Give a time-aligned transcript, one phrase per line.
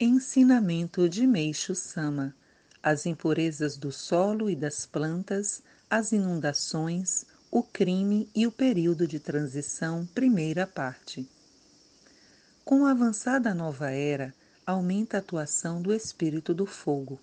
[0.00, 2.32] Ensinamento de Meixo Sama:
[2.80, 9.18] As impurezas do solo e das plantas, as inundações, o crime e o período de
[9.18, 11.28] transição, primeira parte.
[12.64, 14.32] Com a avançada nova era,
[14.64, 17.18] aumenta a atuação do espírito do fogo.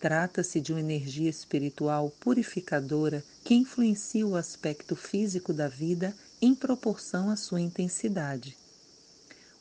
[0.00, 7.30] Trata-se de uma energia espiritual purificadora que influencia o aspecto físico da vida em proporção
[7.30, 8.58] à sua intensidade.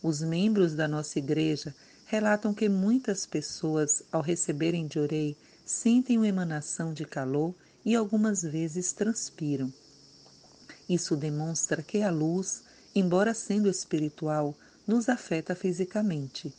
[0.02, 1.76] Os membros da nossa igreja
[2.10, 7.54] relatam que muitas pessoas, ao receberem Jorei, sentem uma emanação de calor
[7.86, 9.72] e algumas vezes transpiram.
[10.90, 12.64] Isso demonstra que a luz,
[12.96, 16.52] embora sendo espiritual, nos afeta fisicamente.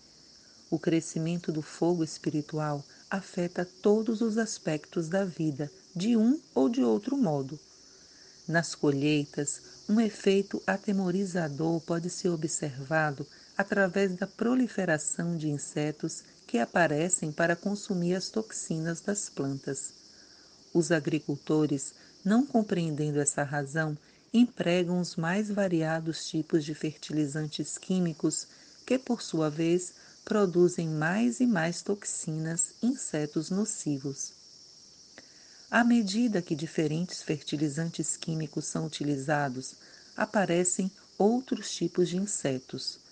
[0.71, 6.85] O crescimento do fogo espiritual afeta todos os aspectos da vida, de um ou de
[6.85, 7.59] outro modo.
[8.47, 13.27] Nas colheitas, um efeito atemorizador pode ser observado
[13.61, 19.93] através da proliferação de insetos que aparecem para consumir as toxinas das plantas.
[20.73, 21.93] Os agricultores,
[22.25, 23.99] não compreendendo essa razão,
[24.33, 28.47] empregam os mais variados tipos de fertilizantes químicos
[28.87, 29.93] que, por sua vez,
[30.25, 34.33] produzem mais e mais toxinas, insetos nocivos.
[35.71, 39.75] À medida que diferentes fertilizantes químicos são utilizados,
[40.17, 43.10] aparecem outros tipos de insetos.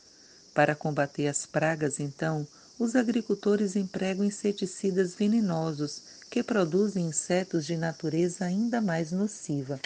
[0.59, 2.45] Para combater as pragas, então,
[2.81, 9.78] os agricultores empregam inseticidas venenosos que produzem insetos de natureza ainda mais nociva.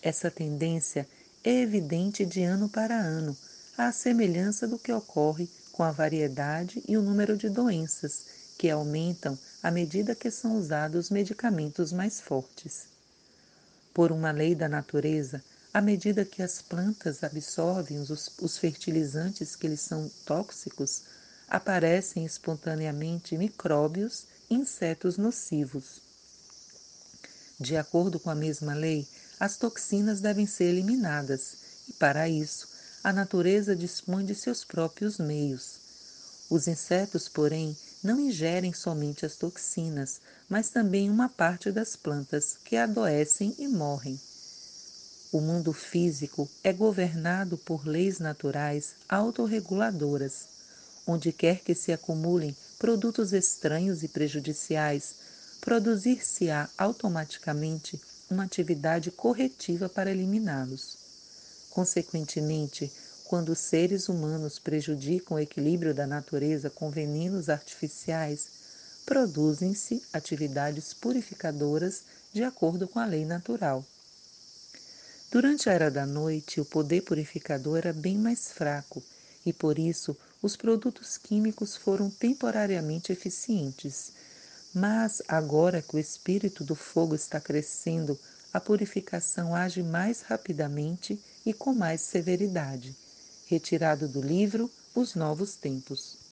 [0.00, 1.06] Essa tendência
[1.44, 3.36] é evidente de ano para ano,
[3.76, 9.38] à semelhança do que ocorre com a variedade e o número de doenças, que aumentam
[9.62, 12.86] à medida que são usados medicamentos mais fortes.
[13.92, 19.68] Por uma lei da natureza, à medida que as plantas absorvem os, os fertilizantes que
[19.68, 21.02] lhes são tóxicos,
[21.48, 26.02] aparecem espontaneamente micróbios e insetos nocivos.
[27.58, 29.06] De acordo com a mesma lei,
[29.38, 31.56] as toxinas devem ser eliminadas,
[31.88, 32.68] e para isso
[33.02, 35.78] a natureza dispõe de seus próprios meios.
[36.50, 42.76] Os insetos, porém, não ingerem somente as toxinas, mas também uma parte das plantas que
[42.76, 44.20] adoecem e morrem.
[45.32, 50.48] O mundo físico é governado por leis naturais autorreguladoras.
[51.06, 55.14] Onde quer que se acumulem produtos estranhos e prejudiciais,
[55.60, 60.98] produzir-se-á automaticamente uma atividade corretiva para eliminá-los.
[61.70, 62.90] Consequentemente,
[63.24, 68.48] quando os seres humanos prejudicam o equilíbrio da natureza com venenos artificiais,
[69.06, 72.02] produzem-se atividades purificadoras
[72.32, 73.84] de acordo com a lei natural.
[75.30, 79.00] Durante a era da noite, o poder purificador era bem mais fraco
[79.46, 84.12] e por isso os produtos químicos foram temporariamente eficientes.
[84.74, 88.18] Mas agora que o espírito do fogo está crescendo,
[88.52, 92.96] a purificação age mais rapidamente e com mais severidade.
[93.46, 96.19] Retirado do livro Os Novos Tempos.